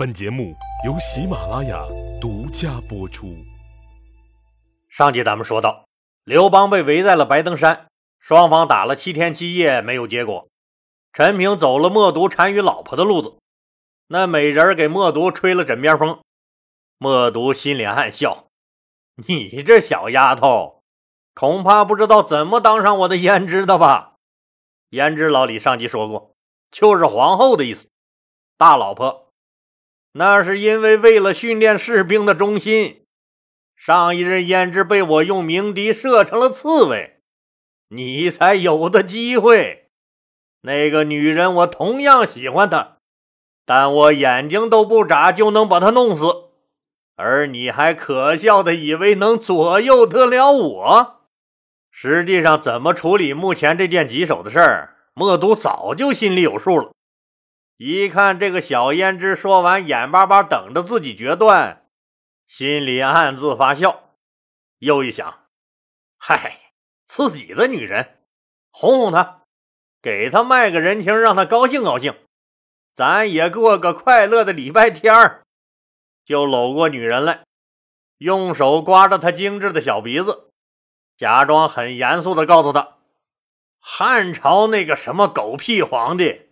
[0.00, 1.84] 本节目由喜马拉雅
[2.18, 3.36] 独家播出。
[4.88, 5.84] 上集咱们说到，
[6.24, 7.86] 刘邦被围在了白登山，
[8.18, 10.48] 双方打了七天七夜没有结果。
[11.12, 13.34] 陈平走了默读单于老婆的路子，
[14.06, 16.18] 那美人给默读吹了枕边风。
[16.96, 18.46] 默读心里暗笑
[19.28, 20.82] ：“你这小丫头，
[21.34, 24.14] 恐怕不知道怎么当上我的胭脂的吧？”
[24.92, 26.34] 胭脂老李上集说过，
[26.70, 27.86] 就是皇后的意思，
[28.56, 29.29] 大老婆。
[30.12, 33.04] 那是因为为了训练士兵的忠心，
[33.76, 37.20] 上一任胭脂被我用鸣笛射成了刺猬，
[37.88, 39.88] 你才有的机会。
[40.62, 42.96] 那个女人我同样喜欢她，
[43.64, 46.24] 但我眼睛都不眨就能把她弄死，
[47.16, 51.20] 而你还可笑的以为能左右得了我。
[51.90, 56.92] 实际上，怎么处理目前这件棘手的事儿，默都早就心里有数了。
[57.82, 61.86] 一看这个小胭脂说完，眼巴巴等着自己决断，
[62.46, 64.16] 心里暗自发笑。
[64.80, 65.46] 又一想，
[66.18, 66.60] 嗨，
[67.06, 68.18] 自己的女人，
[68.70, 69.44] 哄哄她，
[70.02, 72.14] 给她卖个人情，让她高兴高兴，
[72.92, 75.40] 咱也过个快乐的礼拜天儿。
[76.22, 77.44] 就搂过女人来，
[78.18, 80.50] 用手刮着她精致的小鼻子，
[81.16, 82.98] 假装很严肃地告诉她：
[83.80, 86.49] 汉朝那个什么狗屁皇帝。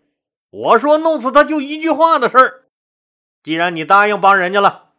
[0.51, 2.65] 我说弄死他就一句话的事儿，
[3.43, 4.93] 既然你答应帮人家了，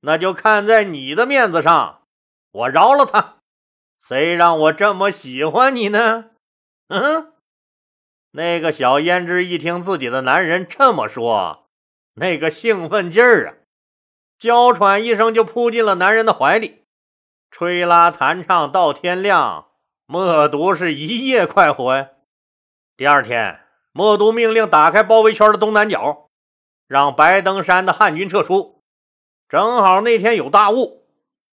[0.00, 2.02] 那就看在你的面子上，
[2.52, 3.36] 我饶了他。
[3.98, 6.26] 谁让我这么喜欢你呢？
[6.88, 7.32] 嗯，
[8.32, 11.66] 那个小胭脂一听自己的男人这么说，
[12.14, 13.54] 那个兴奋劲儿啊，
[14.38, 16.84] 娇喘一声就扑进了男人的怀里，
[17.50, 19.68] 吹拉弹唱到天亮，
[20.06, 22.10] 默读是一夜快活呀。
[22.96, 23.63] 第二天。
[23.96, 26.28] 默读命令打开包围圈的东南角，
[26.88, 28.82] 让白登山的汉军撤出。
[29.48, 31.06] 正好那天有大雾，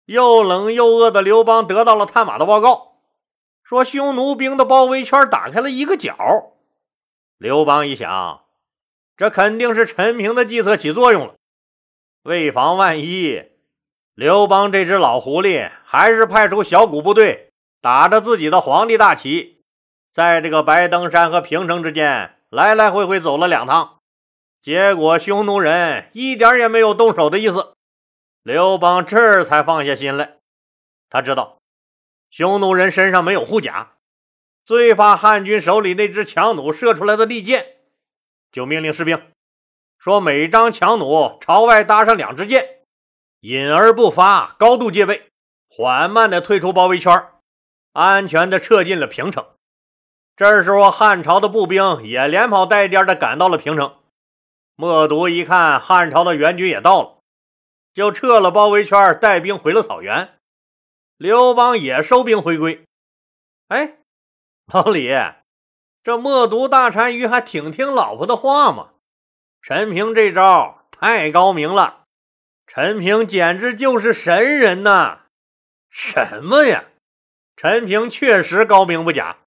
[0.04, 2.98] 又冷又饿的刘邦得到了探马的报告，
[3.62, 6.52] 说匈奴兵的包围圈打开了一个角。
[7.38, 8.42] 刘邦一想，
[9.16, 11.36] 这肯定是陈平的计策起作用了。
[12.24, 13.44] 为防万一，
[14.14, 17.48] 刘邦这只老狐狸还是派出小股部队，
[17.80, 19.55] 打着自己的皇帝大旗。
[20.16, 23.98] 在这个白登山和平城之间来来回回走了两趟，
[24.62, 27.74] 结果匈奴人一点也没有动手的意思。
[28.42, 30.38] 刘邦这才放下心来，
[31.10, 31.58] 他知道
[32.30, 33.92] 匈奴人身上没有护甲，
[34.64, 37.76] 最怕汉军手里那支强弩射出来的利箭，
[38.50, 39.20] 就命令士兵
[39.98, 42.86] 说：“每张强弩朝外搭上两支箭，
[43.40, 45.28] 隐而不发，高度戒备，
[45.68, 47.12] 缓慢地退出包围圈，
[47.92, 49.44] 安全地撤进了平城。”
[50.36, 53.96] 这时候，汉朝的步兵也连跑带颠的赶到了平城。
[54.74, 57.18] 默读一看，汉朝的援军也到了，
[57.94, 60.34] 就撤了包围圈，带兵回了草原。
[61.16, 62.84] 刘邦也收兵回归。
[63.68, 63.96] 哎，
[64.66, 65.10] 老李，
[66.04, 68.90] 这默读大单于还挺听老婆的话嘛？
[69.62, 72.04] 陈平这招太高明了，
[72.66, 75.22] 陈平简直就是神人呐！
[75.88, 76.84] 什么呀？
[77.56, 79.38] 陈平确实高明不假。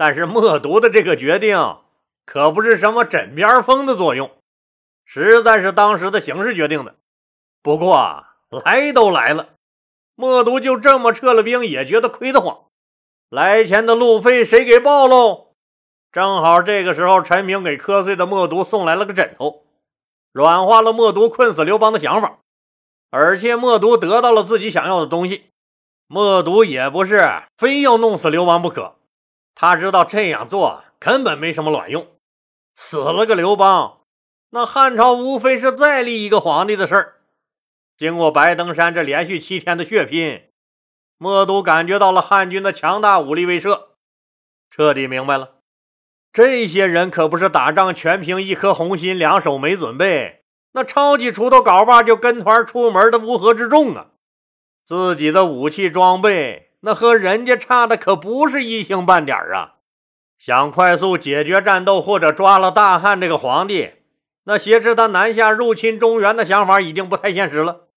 [0.00, 1.76] 但是默读的这个决定
[2.24, 4.30] 可不是什么枕边风的作用，
[5.04, 6.94] 实在是当时的形势决定的。
[7.62, 9.50] 不过来都来了，
[10.14, 12.60] 默读就这么撤了兵，也觉得亏得慌。
[13.28, 15.48] 来钱的路费谁给报喽？
[16.12, 19.64] 正好这个时候，陈平给瞌睡的默读送来了个枕头，
[20.32, 22.38] 软化了默读困死刘邦的想法。
[23.10, 25.50] 而且默读得到了自己想要的东西，
[26.06, 27.28] 默读也不是
[27.58, 28.94] 非要弄死刘邦不可。
[29.54, 32.06] 他知道这样做根本没什么卵用，
[32.74, 34.00] 死了个刘邦，
[34.50, 37.16] 那汉朝无非是再立一个皇帝的事儿。
[37.96, 40.44] 经过白登山这连续七天的血拼，
[41.18, 43.88] 莫都感觉到了汉军的强大武力威慑，
[44.70, 45.56] 彻底明白了，
[46.32, 54.06] 这些人可不是打仗全凭一颗红心，两手没准备，那抄起锄头镐把就跟团出门的乌合之众啊！
[54.86, 56.69] 自己的武器装备。
[56.80, 59.76] 那和人家差的可不是一星半点啊！
[60.38, 63.92] 想快速解决战斗或者抓了大汉这个皇帝，
[64.44, 67.88] 那挟持他南下入侵中原的想法已经不太现实了。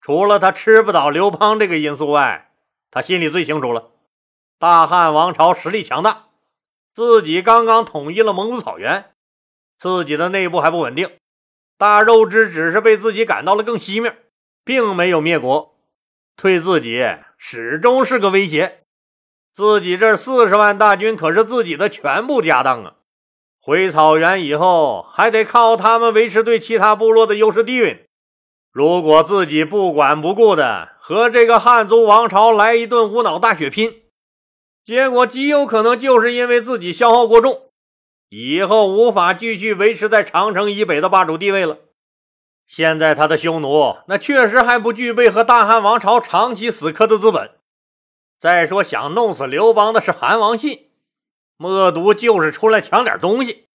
[0.00, 2.50] 除了他吃不倒刘邦这个因素外，
[2.90, 3.92] 他心里最清楚了：
[4.58, 6.24] 大汉王朝实力强大，
[6.90, 9.12] 自己刚刚统一了蒙古草原，
[9.78, 11.08] 自己的内部还不稳定，
[11.78, 14.16] 大肉之只是被自己赶到了更西面，
[14.64, 15.76] 并没有灭国，
[16.34, 17.06] 对自己。
[17.42, 18.82] 始终是个威胁，
[19.54, 22.94] 自己这四十万大军可是自己的全部家当啊！
[23.62, 28.04] 回草原以后，还得靠他们维持对其他部落的优势地位。
[28.70, 34.02] 如果自己不管不顾的和这个汉族王朝来一顿无脑大血拼，
[34.84, 37.70] 结果极有可能就是因为自己消耗过重，
[38.28, 41.78] 以后无法继续维持在长城以北的霸主地位了。
[42.70, 47.58] 现在他的匈奴那确实还不具备和大汉王朝长期死磕的资本。
[48.38, 50.88] 再说，想弄死刘邦的是韩王信，
[51.56, 53.66] 默毒就是出来抢点东西，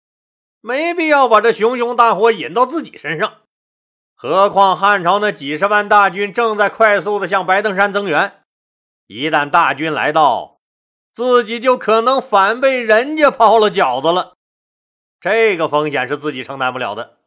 [0.61, 3.41] 没必要把这熊熊大火引到自己身上。
[4.15, 8.43] 何况汉朝那几十万大军正在快速的向白登山增援，
[9.07, 10.61] 一旦大军来到，
[11.13, 14.35] 自己就可能反被人家包了饺子了。
[15.19, 17.17] 这个风险是自己承担不了的。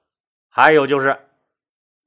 [0.49, 1.27] 还有就是，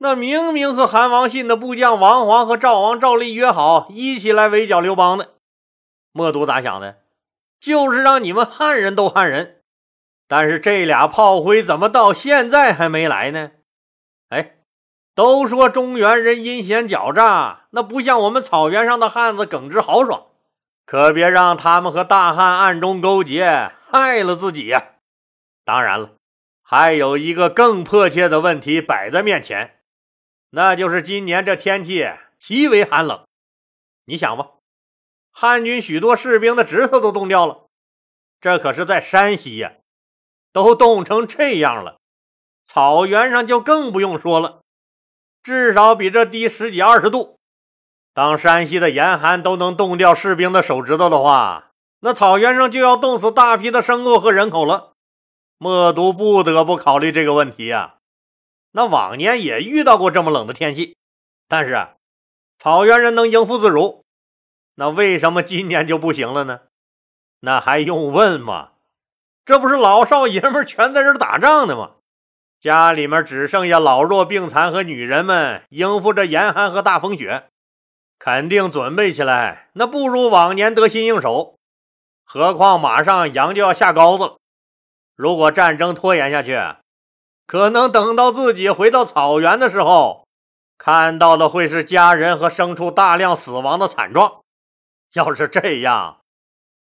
[0.03, 5.35] 那明明和韩王信的部将王黄和赵王赵立约好一起来围剿刘邦的，
[6.11, 7.01] 默读咋想的？
[7.59, 9.61] 就是让你们汉人斗汉人。
[10.27, 13.51] 但是这俩炮灰怎么到现在还没来呢？
[14.29, 14.55] 哎。
[15.13, 20.27] 都说中原人阴险狡诈，那不像我们草原上的汉子耿直豪爽，
[20.85, 24.93] 可别让他们和大汉暗中勾结，害了自己呀！
[25.65, 26.11] 当然了，
[26.63, 29.80] 还有一个更迫切的问题摆在面前，
[30.51, 32.07] 那就是今年这天气
[32.37, 33.25] 极为寒冷。
[34.05, 34.47] 你想吧，
[35.31, 37.67] 汉军许多士兵的指头都冻掉了，
[38.41, 39.73] 这可是在山西呀，
[40.51, 41.99] 都冻成这样了，
[42.65, 44.61] 草原上就更不用说了。
[45.41, 47.39] 至少比这低十几二十度。
[48.13, 51.71] 当山西的严寒都能冻掉士兵的手指头的话，
[52.01, 54.91] 那草原上就要冻死大批的牲口和人口了。
[55.57, 57.99] 默读不得不考虑这个问题呀。
[58.71, 60.95] 那往年也遇到过这么冷的天气，
[61.47, 61.95] 但是啊
[62.57, 64.03] 草原人能应付自如。
[64.75, 66.61] 那为什么今年就不行了呢？
[67.41, 68.69] 那还用问吗？
[69.43, 71.91] 这不是老少爷们全在这打仗呢吗？
[72.59, 77.49] 家里面只剩下老弱病残和女人们应付着严寒和大风雪，
[78.19, 81.57] 肯定准备起来那不如往年得心应手。
[82.23, 84.37] 何况马上羊就要下羔子了，
[85.15, 86.55] 如果战争拖延下去，
[87.51, 90.25] 可能等到自己回到草原的时候，
[90.77, 94.39] 看到的会是家人和牲畜大量死亡的惨状。
[95.15, 96.21] 要是这样，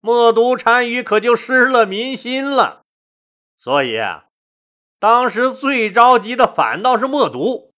[0.00, 2.80] 默读单于可就失了民心了。
[3.58, 4.00] 所以。
[4.98, 7.70] 当时最着急的反倒是默读，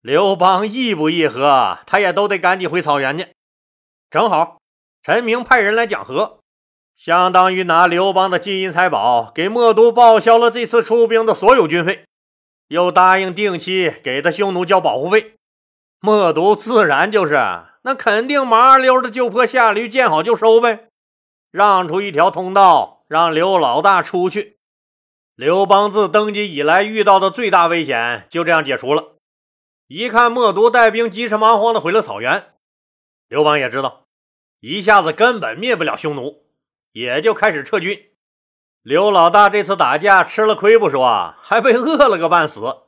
[0.00, 3.28] 刘邦议不议和，他也都得赶紧回草原去。
[4.10, 4.58] 正好
[5.04, 6.40] 陈平派人来讲和，
[6.96, 12.04] 相当于拿刘邦的金银财宝给默读报销了这次出兵的所有军费，
[12.68, 15.34] 又答应定期给他匈奴交保护费。
[16.00, 17.34] 默读自然就是
[17.82, 20.88] 那肯定麻溜的就坡下驴，见好就收呗，
[21.50, 24.58] 让出一条通道让刘老大出去。
[25.34, 29.16] 刘邦自登基以来遇到的最大危险就这样解除了。
[29.86, 32.54] 一看默读带兵急车忙慌的回了草原，
[33.28, 34.06] 刘邦也知道
[34.60, 36.44] 一下子根本灭不了匈奴，
[36.92, 38.10] 也就开始撤军。
[38.86, 42.82] 刘老大这次打架吃了亏不说，还被饿了个半死，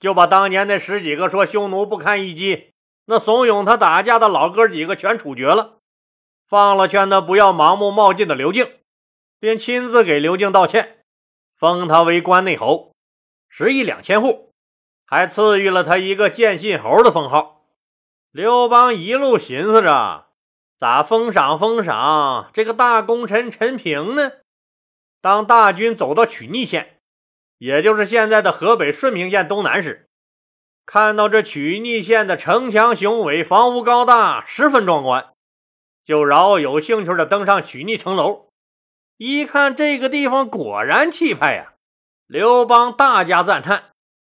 [0.00, 2.72] 就把当年那十几个说匈奴不堪一击、
[3.04, 5.74] 那怂恿他打架的老哥几个全处决了，
[6.48, 8.66] 放了劝他不要盲目冒进的刘敬，
[9.38, 11.00] 并亲自给刘敬道歉。
[11.54, 12.92] 封他为关内侯，
[13.50, 14.54] 十亿两千户，
[15.04, 17.66] 还赐予了他一个建信侯的封号。
[18.32, 20.28] 刘邦一路寻思着，
[20.80, 24.32] 咋封赏封赏这个大功臣陈平呢？
[25.26, 27.00] 当大军走到曲逆县，
[27.58, 30.08] 也就是现在的河北顺平县东南时，
[30.84, 35.32] 看到这曲逆县的城墙雄伟，房屋高大，十分壮观，
[36.04, 38.50] 就饶有兴趣的登上曲逆城楼。
[39.16, 41.74] 一看这个地方果然气派呀，
[42.28, 43.90] 刘邦大加赞叹，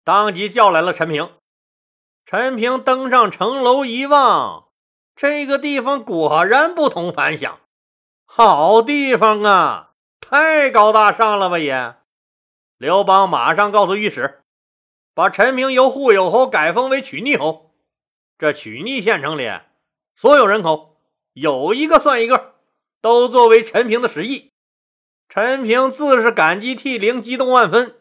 [0.04, 1.32] 当即叫来了陈平。
[2.24, 4.68] 陈平登上城楼一望，
[5.16, 7.58] 这个地方果然不同凡响，
[8.24, 9.85] 好地方啊，
[10.20, 11.96] 太高大上了吧也。
[12.78, 14.42] 刘邦马上告诉御史，
[15.14, 17.74] 把陈平由护友侯改封为曲逆侯。
[18.38, 19.50] 这曲逆县城里
[20.14, 20.98] 所有人口
[21.32, 22.56] 有一个算一个，
[23.00, 24.52] 都作为陈平的实意。
[25.28, 27.98] 陈平自是感激涕零，激动万分。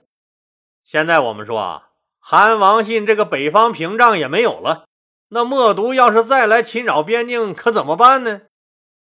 [0.84, 4.86] 现在我们说啊，韩王信这个北方屏障也没有了，
[5.30, 8.42] 那默读要是再来侵扰边境，可怎么办呢？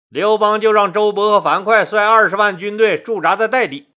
[0.08, 3.88] 刘邦就让周勃和樊哙率二十万军队驻扎在代地，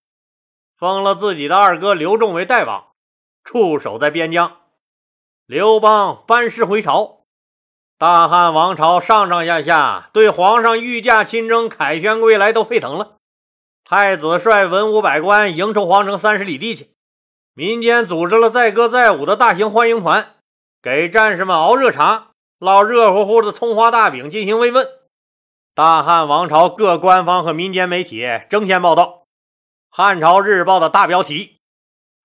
[0.76, 2.88] 封了自己的二哥刘仲为代王，
[3.42, 4.58] 驻守在边疆。
[5.46, 7.20] 刘邦班师回朝，
[7.96, 13.16] 大汉王朝上上下下对皇上御驾亲征、凯旋归来都沸腾了。
[13.82, 16.90] 太子率文武百官迎出皇城三十里地去，
[17.54, 20.34] 民间组织了载歌载舞的大型欢迎团，
[20.82, 24.86] 给战士们熬热茶、烙热乎乎的葱花大饼进行慰问。
[25.74, 29.04] 大汉王朝各官方和民间媒体争先报道，
[29.88, 31.60] 《汉朝日报》的大标题：“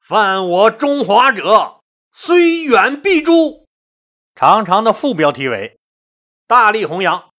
[0.05, 1.79] 犯我中华者，
[2.11, 3.65] 虽远必诛。”
[4.35, 5.79] 长长的副标题为
[6.45, 7.29] ：“大力弘扬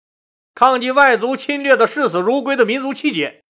[0.54, 3.42] 抗击外族侵略的视死如归的民族气节，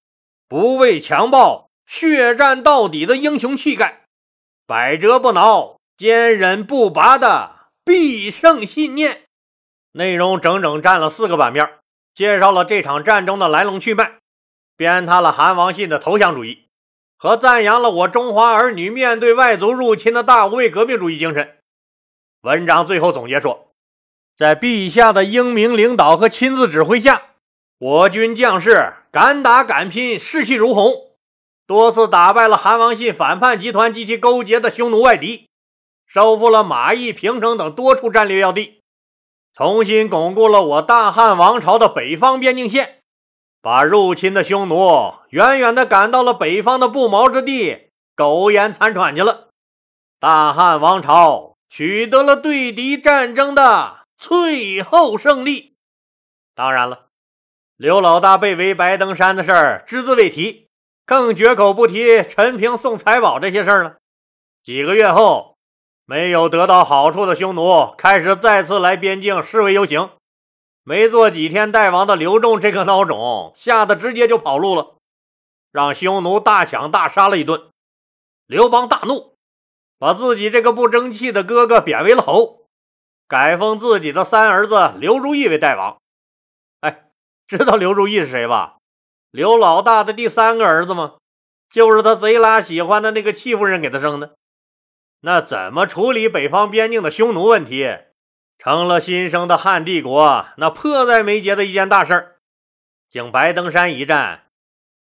[0.49, 4.03] 不畏强暴、血战到底的英雄气概，
[4.67, 9.27] 百折不挠、坚忍不拔的必胜信念。”
[9.95, 11.79] 内容整整占了四个版面。
[12.19, 14.15] 介绍了这场战争的来龙去脉，
[14.77, 16.65] 鞭挞了韩王信的投降主义，
[17.17, 21.59] 和赞扬了我中华儿女面对外族入侵的大无畏革命主义精神。
[22.41, 23.69] 文章最后总结说，
[24.37, 27.23] 在陛下的英明领导和亲自指挥下，
[27.79, 30.93] 我军将士敢打敢拼，士气如虹，
[31.69, 35.49] 多次打败了韩王信反叛集团及其勾结的匈奴外敌，
[36.05, 38.78] 收复了马邑、平城等多处战略要地。
[39.59, 43.03] 重新巩固了我大汉王朝的北方边境线，
[43.61, 49.49] 把入侵的匈奴远远地赶到了北方的不毛之地，苟延残喘去了。
[50.21, 55.75] 大汉王朝取得了对敌战争的最后胜利。
[56.55, 57.07] 当然了，
[57.77, 60.69] 刘老大被围白登山的事儿只字未提，
[61.05, 63.97] 更绝口不提陈平送财宝这些事儿了。
[64.63, 65.48] 几个月后。
[66.11, 70.09] 没有得到好处的匈奴开始再次来边境示威游行，
[70.83, 74.95] 没做几天大王的刘仲这个孬种吓得直接就跑路了，
[75.71, 77.69] 让匈奴大抢大杀了一顿。
[78.47, 79.35] 刘邦大怒，
[79.99, 82.63] 把自己这个不争气的哥哥贬为了侯，
[83.29, 85.99] 改封自己的三儿子刘如意为代王。
[86.81, 87.11] 哎，
[87.47, 88.79] 知道刘如意是谁吧？
[89.31, 91.17] 刘老大的第三个儿子吗？
[91.69, 94.38] 就是他贼拉喜欢的那个戚夫人给他生的。
[95.21, 97.87] 那怎么处理北方边境的匈奴问题，
[98.59, 102.37] 成了新生的汉帝国那迫在眉睫的一件大事儿。
[103.11, 104.51] 经白登山一战，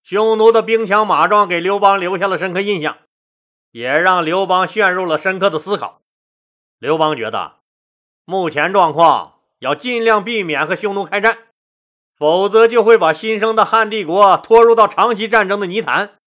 [0.02, 2.98] 匈奴的兵强马壮给刘邦留下了深刻印象，
[3.70, 6.02] 也让刘邦陷入了深刻的思考。
[6.78, 7.56] 刘邦觉得，
[8.24, 11.38] 目前状况要尽量避免和匈奴开战，
[12.16, 16.18] 否则就会把新生的汉帝国拖入到长期战争的泥潭。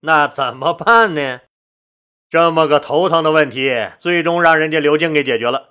[0.00, 1.40] 那怎么办呢？
[2.34, 5.70] 这么个头疼的问题，最终让人家刘敬给解决了。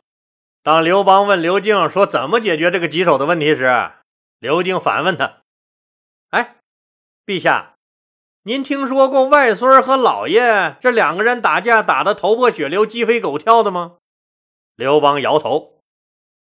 [0.61, 3.91] 当刘邦问刘敬说怎么解决这个棘手的问题时，
[4.39, 5.39] 刘敬反问他
[6.31, 6.55] ：“哎，
[7.25, 7.73] 陛下，
[8.43, 13.97] 您听说过外孙和老爷这两个人打架打得头破血流、鸡飞狗跳的吗？”
[14.77, 15.79] 刘邦摇头：“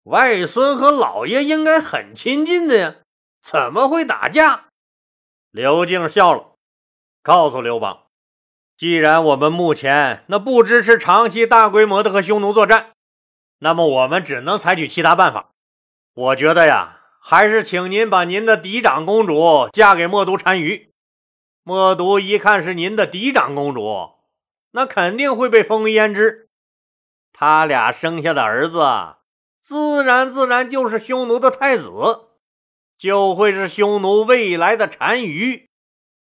[0.05, 2.95] 外孙和老爷应该很亲近的呀，
[3.43, 4.69] 怎么会打架？”
[5.53, 6.55] 刘敬笑了，
[7.21, 8.07] 告诉刘邦。
[8.79, 12.93] 既然我们目前那不支持长期大规模的和匈奴作战，
[13.57, 15.51] 那么我们只能采取其他办法。
[16.13, 20.93] 我觉得呀，还是请您把您的嫡长公主嫁给默读单于。
[21.63, 24.11] 默读一看是您的嫡长公主，
[24.71, 26.47] 那肯定会被封为胭脂。
[27.33, 28.79] 他俩生下的儿子，
[29.61, 31.91] 自然自然就是匈奴的太子，
[32.97, 35.67] 就会是匈奴未来的单于。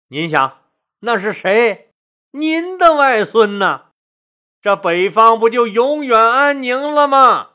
[0.07, 0.57] 您想，
[1.01, 1.89] 那是谁？
[2.31, 3.87] 您的外孙呢？
[4.61, 7.49] 这北方不就永远安宁了吗？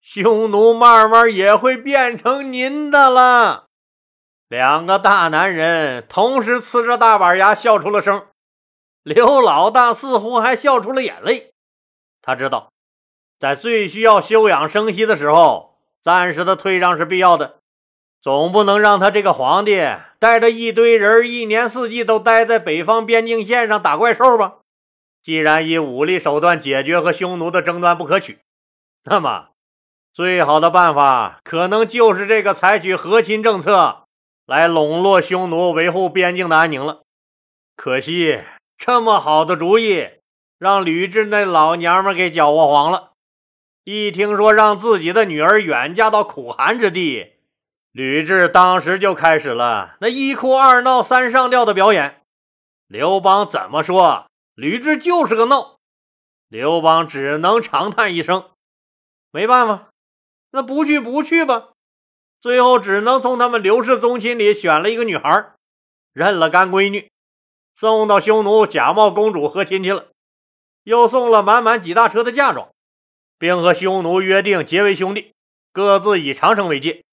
[0.00, 3.66] 匈奴慢慢也会变成您的了。
[4.48, 8.28] 两个大男人同时呲着大板牙笑出了声，
[9.02, 11.52] 刘老大似乎还笑出了眼泪。
[12.22, 12.72] 他知道，
[13.38, 17.58] 在最需要休养生息的时候，暂时的退让是必要的。
[18.22, 19.86] 总不能让他这个皇帝
[20.18, 24.54] 带着一堆人一年四季都待在北方边境线上打怪兽吧？
[25.22, 28.38] 既然以武力手段解决和匈奴的争端不可取，
[29.04, 29.48] 那么
[30.12, 34.04] 最好的办法可能就是这个采取和亲政策
[34.46, 37.02] 来笼络匈奴，维护边境的安宁了。
[37.76, 38.40] 可惜
[38.76, 40.08] 这么好的主意
[40.58, 43.12] 让吕雉那老娘们给搅和黄了。
[43.84, 47.34] 一听说让自己的女儿远嫁到苦寒之地，
[47.92, 52.22] 吕雉当时就开始了那一哭二闹三上吊的表演。
[52.86, 54.26] 刘邦怎么说？
[54.54, 55.76] 吕雉就是个闹。
[56.48, 58.50] 刘邦只能长叹一声
[59.30, 59.88] ：“没办法，
[60.50, 61.70] 那不去不去吧。”
[62.40, 65.52] 最后只能从他们刘氏宗亲里选了一个女孩，
[66.12, 67.10] 认了干闺女，
[67.74, 70.06] 送到匈奴假冒公主和亲去了，
[70.84, 72.70] 又送了满满几大车的嫁妆，
[73.38, 75.34] 并和匈奴约定结为兄弟，
[75.72, 77.04] 各自以长城为界。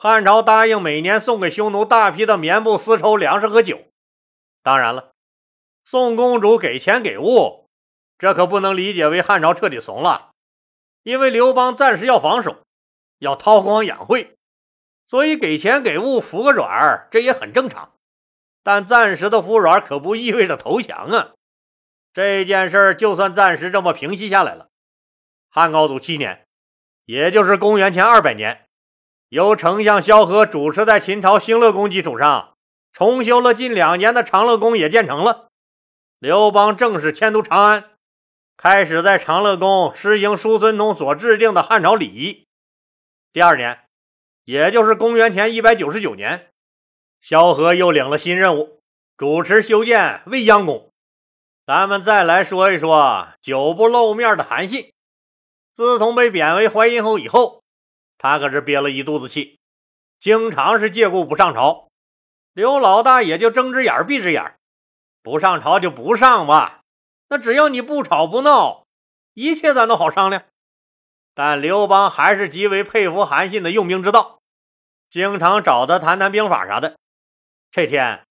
[0.00, 3.88] 汉朝答应每年送给匈奴大批的棉布、丝绸、粮食和酒，
[4.62, 5.10] 当然了，
[5.84, 7.68] 宋公主给钱给物，
[8.16, 10.30] 这可不能理解为汉朝彻底怂了，
[11.02, 12.62] 因为刘邦暂时要防守，
[13.18, 14.36] 要韬光养晦，
[15.08, 17.92] 所以给钱给物服个软儿，这也很正常。
[18.62, 21.32] 但暂时的服软可不意味着投降啊！
[22.12, 24.68] 这件事就算暂时这么平息下来了，
[25.50, 26.46] 汉高祖七年，
[27.04, 28.67] 也就是公元前二百年，
[29.28, 32.56] 由丞相萧何主持在秦朝兴乐宫基础上
[32.92, 35.48] 重修了近两年的长乐宫也建成了。
[36.18, 37.90] 刘邦正式迁都长安，
[38.56, 42.46] 开始在长乐宫施行叔孙通所制定的汉朝礼仪。
[43.32, 43.84] 第二年，
[44.44, 46.48] 也就是公元前一百九十九年。
[47.20, 48.80] 萧何又领了新任务，
[49.16, 50.90] 主持修建未央宫。
[51.66, 54.92] 咱们再来说一说久不露面的韩信。
[55.74, 57.62] 自从被贬为淮阴侯以后，
[58.18, 59.58] 他可是憋了一肚子气，
[60.18, 61.88] 经常是借故不上朝。
[62.52, 64.58] 刘老大也就睁只眼闭只眼，
[65.22, 66.80] 不上朝就不上吧。
[67.28, 68.86] 那只要你不吵不闹，
[69.34, 70.42] 一切咱都好商量。
[71.34, 74.40] 但刘邦还是极为佩服韩信的用兵之道，
[75.08, 76.98] 经常找他谈谈兵法啥的。
[77.70, 78.26] 这天，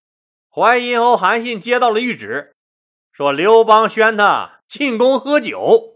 [0.50, 2.54] 淮阴侯韩信接到了谕旨，
[3.14, 5.96] 说刘邦宣他进宫喝酒。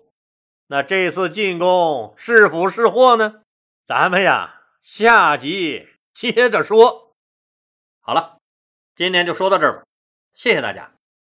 [0.67, 3.40] 那这次进宫是福是祸呢？
[3.91, 7.13] 咱们呀，下集接着说。
[7.99, 8.37] 好了，
[8.95, 9.85] 今天就说到这儿吧，
[10.33, 10.93] 谢谢大家。